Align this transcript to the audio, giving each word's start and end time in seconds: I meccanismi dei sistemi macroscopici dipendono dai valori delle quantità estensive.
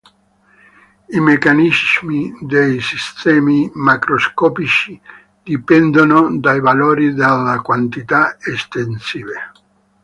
I 1.11 1.19
meccanismi 1.19 2.35
dei 2.41 2.81
sistemi 2.81 3.69
macroscopici 3.71 4.99
dipendono 5.43 6.39
dai 6.39 6.59
valori 6.59 7.13
delle 7.13 7.61
quantità 7.61 8.35
estensive. 8.39 9.51